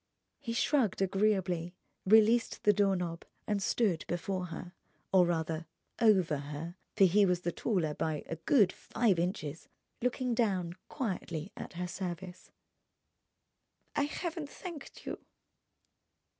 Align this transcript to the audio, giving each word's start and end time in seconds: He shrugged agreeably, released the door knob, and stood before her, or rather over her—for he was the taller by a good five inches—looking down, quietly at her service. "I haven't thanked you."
He 0.39 0.53
shrugged 0.53 0.99
agreeably, 1.03 1.75
released 2.07 2.63
the 2.63 2.73
door 2.73 2.95
knob, 2.95 3.23
and 3.45 3.61
stood 3.61 4.03
before 4.07 4.47
her, 4.47 4.73
or 5.13 5.27
rather 5.27 5.67
over 5.99 6.37
her—for 6.37 7.03
he 7.03 7.23
was 7.23 7.41
the 7.41 7.51
taller 7.51 7.93
by 7.93 8.23
a 8.25 8.37
good 8.37 8.73
five 8.73 9.19
inches—looking 9.19 10.33
down, 10.33 10.73
quietly 10.89 11.51
at 11.55 11.73
her 11.73 11.87
service. 11.87 12.49
"I 13.95 14.05
haven't 14.05 14.49
thanked 14.49 15.05
you." 15.05 15.19